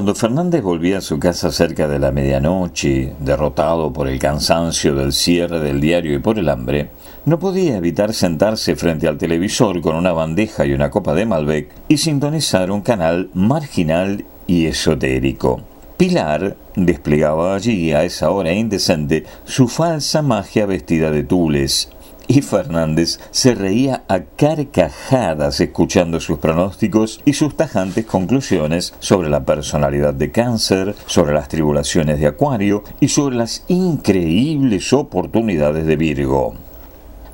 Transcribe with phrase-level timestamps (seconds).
[0.00, 5.12] Cuando Fernández volvía a su casa cerca de la medianoche, derrotado por el cansancio del
[5.12, 6.88] cierre del diario y por el hambre,
[7.26, 11.68] no podía evitar sentarse frente al televisor con una bandeja y una copa de Malbec
[11.86, 15.60] y sintonizar un canal marginal y esotérico.
[15.98, 21.90] Pilar desplegaba allí a esa hora indecente su falsa magia vestida de tules,
[22.30, 29.44] y Fernández se reía a carcajadas escuchando sus pronósticos y sus tajantes conclusiones sobre la
[29.44, 36.54] personalidad de cáncer, sobre las tribulaciones de Acuario y sobre las increíbles oportunidades de Virgo.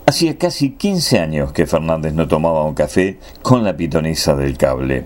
[0.06, 5.04] Hacía casi 15 años que Fernández no tomaba un café con la pitonisa del cable.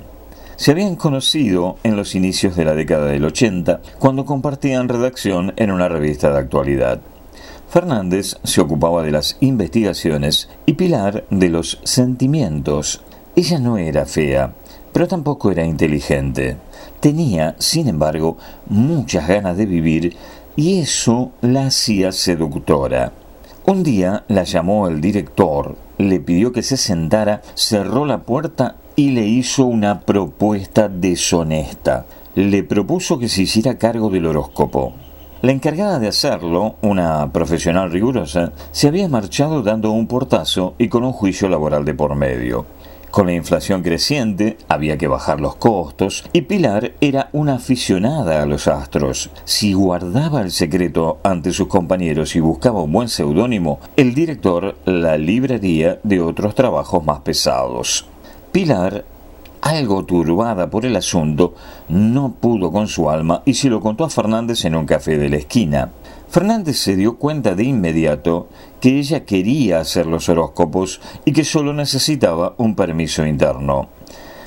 [0.55, 5.73] Se habían conocido en los inicios de la década del 80, cuando compartían redacción en
[5.73, 7.01] una revista de actualidad.
[7.71, 13.01] Fernández se ocupaba de las investigaciones y Pilar de los sentimientos.
[13.37, 14.55] Ella no era fea,
[14.93, 16.57] pero tampoco era inteligente.
[16.99, 20.17] Tenía, sin embargo, muchas ganas de vivir
[20.57, 23.13] y eso la hacía seductora.
[23.67, 29.11] Un día la llamó el director, le pidió que se sentara, cerró la puerta y
[29.11, 32.05] le hizo una propuesta deshonesta.
[32.35, 34.95] Le propuso que se hiciera cargo del horóscopo.
[35.43, 41.03] La encargada de hacerlo, una profesional rigurosa, se había marchado dando un portazo y con
[41.03, 42.67] un juicio laboral de por medio.
[43.11, 48.47] Con la inflación creciente había que bajar los costos y Pilar era una aficionada a
[48.47, 49.31] los astros.
[49.45, 55.17] Si guardaba el secreto ante sus compañeros y buscaba un buen seudónimo, el director la
[55.17, 58.07] libraría de otros trabajos más pesados.
[58.53, 59.07] Pilar
[59.63, 61.55] algo turbada por el asunto,
[61.89, 65.29] no pudo con su alma y se lo contó a Fernández en un café de
[65.29, 65.91] la esquina.
[66.29, 68.49] Fernández se dio cuenta de inmediato
[68.81, 73.89] que ella quería hacer los horóscopos y que solo necesitaba un permiso interno.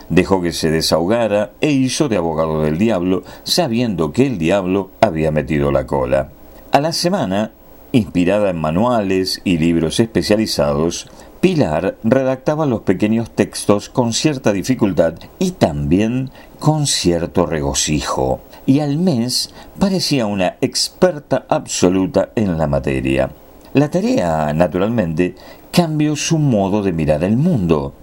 [0.09, 5.31] Dejó que se desahogara e hizo de abogado del diablo, sabiendo que el diablo había
[5.31, 6.29] metido la cola.
[6.72, 7.52] A la semana,
[7.91, 11.09] inspirada en manuales y libros especializados,
[11.43, 18.97] Pilar redactaba los pequeños textos con cierta dificultad y también con cierto regocijo, y al
[18.97, 23.29] mes parecía una experta absoluta en la materia.
[23.73, 25.35] La tarea, naturalmente,
[25.69, 27.93] cambió su modo de mirar el mundo.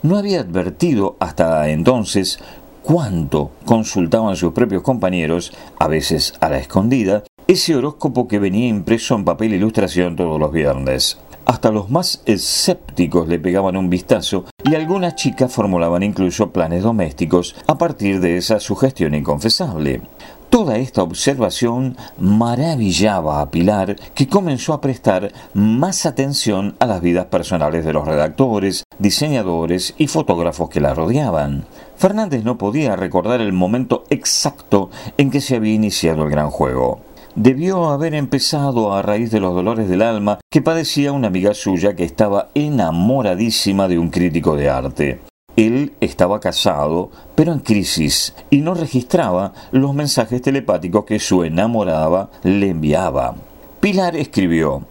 [0.00, 2.38] No había advertido hasta entonces
[2.82, 9.16] cuánto consultaban sus propios compañeros, a veces a la escondida, ese horóscopo que venía impreso
[9.16, 11.18] en papel ilustración todos los viernes.
[11.46, 17.54] Hasta los más escépticos le pegaban un vistazo y algunas chicas formulaban incluso planes domésticos
[17.68, 20.02] a partir de esa sugestión inconfesable.
[20.50, 27.26] Toda esta observación maravillaba a Pilar, que comenzó a prestar más atención a las vidas
[27.26, 31.64] personales de los redactores, diseñadores y fotógrafos que la rodeaban.
[31.96, 37.05] Fernández no podía recordar el momento exacto en que se había iniciado el gran juego
[37.36, 41.94] debió haber empezado a raíz de los dolores del alma que padecía una amiga suya
[41.94, 45.20] que estaba enamoradísima de un crítico de arte.
[45.54, 52.30] Él estaba casado, pero en crisis, y no registraba los mensajes telepáticos que su enamorada
[52.42, 53.36] le enviaba.
[53.80, 54.84] Pilar escribió,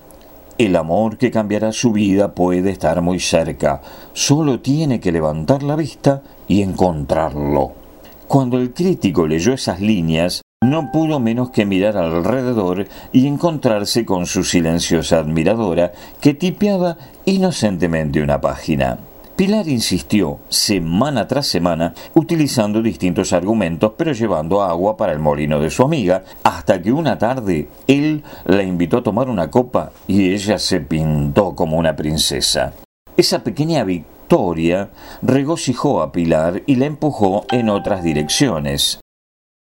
[0.58, 3.82] El amor que cambiará su vida puede estar muy cerca,
[4.14, 7.74] solo tiene que levantar la vista y encontrarlo.
[8.28, 14.26] Cuando el crítico leyó esas líneas, no pudo menos que mirar alrededor y encontrarse con
[14.26, 18.98] su silenciosa admiradora que tipeaba inocentemente una página.
[19.36, 25.70] Pilar insistió semana tras semana utilizando distintos argumentos pero llevando agua para el molino de
[25.70, 30.58] su amiga hasta que una tarde él la invitó a tomar una copa y ella
[30.58, 32.74] se pintó como una princesa.
[33.18, 34.90] Esa pequeña victoria
[35.22, 39.00] regocijó a Pilar y la empujó en otras direcciones.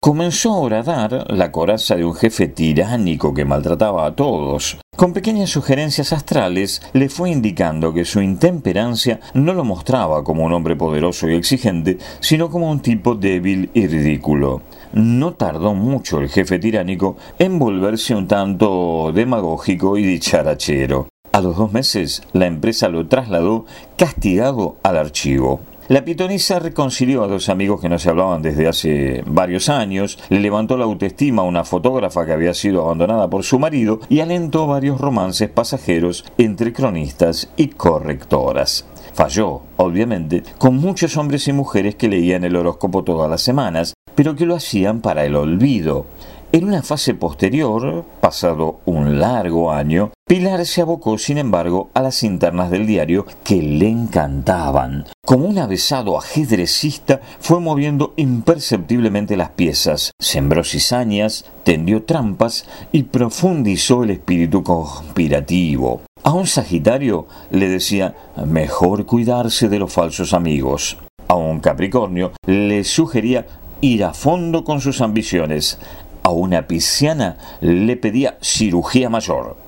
[0.04, 4.76] Comenzó a horadar la coraza de un jefe tiránico que maltrataba a todos.
[4.94, 10.52] Con pequeñas sugerencias astrales le fue indicando que su intemperancia no lo mostraba como un
[10.52, 14.60] hombre poderoso y exigente, sino como un tipo débil y ridículo.
[14.92, 21.08] No tardó mucho el jefe tiránico en volverse un tanto demagógico y dicharachero.
[21.32, 23.64] A los dos meses la empresa lo trasladó
[23.96, 25.60] castigado al archivo.
[25.88, 30.40] La pitonisa reconcilió a dos amigos que no se hablaban desde hace varios años, le
[30.40, 34.66] levantó la autoestima a una fotógrafa que había sido abandonada por su marido y alentó
[34.66, 38.86] varios romances pasajeros entre cronistas y correctoras.
[39.12, 44.34] Falló, obviamente, con muchos hombres y mujeres que leían el horóscopo todas las semanas, pero
[44.34, 46.06] que lo hacían para el olvido.
[46.50, 52.22] En una fase posterior, pasado un largo año, Pilar se abocó, sin embargo, a las
[52.22, 55.04] internas del diario que le encantaban.
[55.24, 64.04] Como un avesado ajedrecista, fue moviendo imperceptiblemente las piezas, sembró cizañas, tendió trampas y profundizó
[64.04, 66.02] el espíritu conspirativo.
[66.24, 70.98] A un Sagitario le decía mejor cuidarse de los falsos amigos.
[71.26, 73.46] A un Capricornio le sugería
[73.80, 75.78] ir a fondo con sus ambiciones.
[76.22, 79.63] A una Pisciana le pedía cirugía mayor.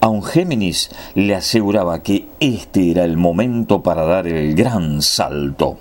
[0.00, 5.76] A Géminis le aseguraba que este era el momento para dar el gran salto.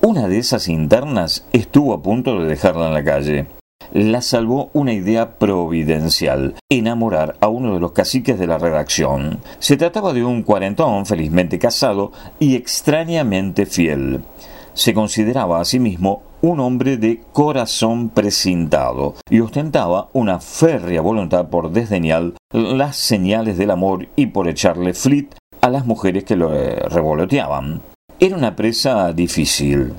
[0.00, 3.46] Una de esas internas estuvo a punto de dejarla en la calle.
[3.92, 9.38] La salvó una idea providencial, enamorar a uno de los caciques de la redacción.
[9.60, 12.10] Se trataba de un cuarentón felizmente casado
[12.40, 14.24] y extrañamente fiel.
[14.72, 21.48] Se consideraba a sí mismo un hombre de corazón precintado y ostentaba una férrea voluntad
[21.48, 26.54] por desdeñar las señales del amor y por echarle flit a las mujeres que lo
[26.54, 27.80] eh, revoloteaban.
[28.20, 29.94] Era una presa difícil.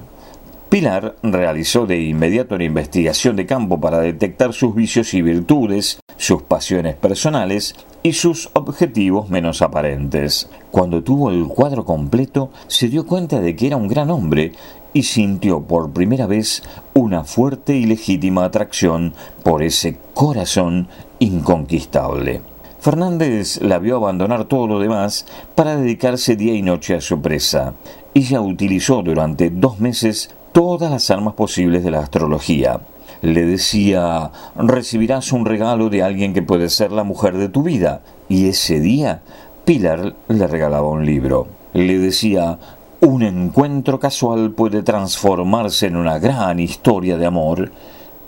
[0.70, 6.42] Pilar realizó de inmediato una investigación de campo para detectar sus vicios y virtudes, sus
[6.42, 10.50] pasiones personales y sus objetivos menos aparentes.
[10.72, 14.54] Cuando tuvo el cuadro completo, se dio cuenta de que era un gran hombre
[14.92, 16.64] y sintió por primera vez
[16.94, 19.14] una fuerte y legítima atracción
[19.44, 20.88] por ese corazón
[21.20, 22.42] inconquistable.
[22.80, 25.26] Fernández la vio abandonar todo lo demás
[25.56, 27.74] para dedicarse día y noche a su presa.
[28.14, 32.80] Ella utilizó durante dos meses todas las armas posibles de la astrología.
[33.22, 38.04] Le decía, recibirás un regalo de alguien que puede ser la mujer de tu vida.
[38.30, 39.22] Y ese día,
[39.66, 41.48] Pilar le regalaba un libro.
[41.74, 42.58] Le decía,
[43.02, 47.74] un encuentro casual puede transformarse en una gran historia de amor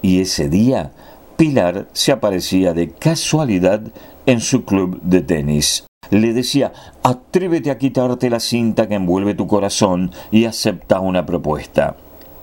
[0.02, 0.92] y ese día
[1.38, 3.80] Pilar se aparecía de casualidad
[4.26, 5.86] en su club de tenis.
[6.10, 11.96] Le decía, atrévete a quitarte la cinta que envuelve tu corazón y acepta una propuesta.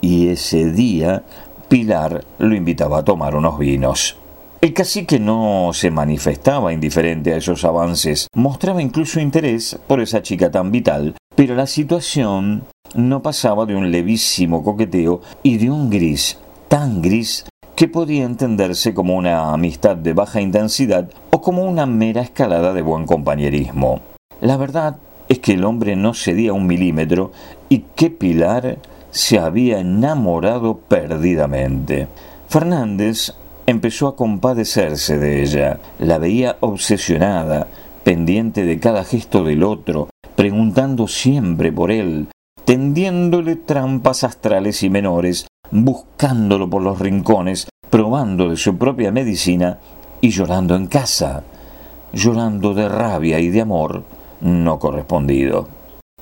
[0.04, 1.22] Y ese día
[1.66, 4.18] Pilar lo invitaba a tomar unos vinos.
[4.60, 10.50] El cacique no se manifestaba indiferente a esos avances, mostraba incluso interés por esa chica
[10.50, 12.64] tan vital, pero la situación
[12.94, 16.36] no pasaba de un levísimo coqueteo y de un gris
[16.68, 22.20] tan gris que podía entenderse como una amistad de baja intensidad o como una mera
[22.20, 24.02] escalada de buen compañerismo.
[24.42, 24.98] La verdad
[25.30, 27.32] es que el hombre no cedía un milímetro
[27.70, 28.76] y que Pilar
[29.14, 32.08] se había enamorado perdidamente.
[32.48, 33.32] Fernández
[33.64, 35.78] empezó a compadecerse de ella.
[36.00, 37.68] La veía obsesionada,
[38.02, 42.26] pendiente de cada gesto del otro, preguntando siempre por él,
[42.64, 49.78] tendiéndole trampas astrales y menores, buscándolo por los rincones, probando de su propia medicina
[50.20, 51.44] y llorando en casa,
[52.12, 54.02] llorando de rabia y de amor
[54.40, 55.68] no correspondido.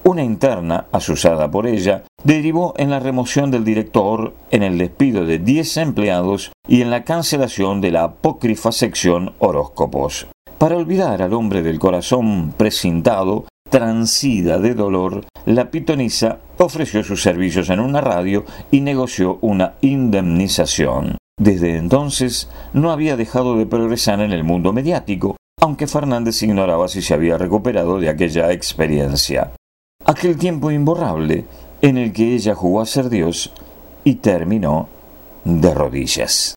[0.05, 5.39] Una interna, asusada por ella, derivó en la remoción del director, en el despido de
[5.39, 10.27] 10 empleados y en la cancelación de la apócrifa sección horóscopos.
[10.59, 17.71] Para olvidar al hombre del corazón precintado, transida de dolor, la pitonisa ofreció sus servicios
[17.71, 21.17] en una radio y negoció una indemnización.
[21.39, 27.03] Desde entonces no había dejado de progresar en el mundo mediático, aunque Fernández ignoraba si
[27.03, 29.53] se había recuperado de aquella experiencia
[30.13, 31.45] aquel tiempo imborrable
[31.81, 33.53] en el que ella jugó a ser Dios
[34.05, 34.89] y terminó
[35.45, 36.55] de rodillas.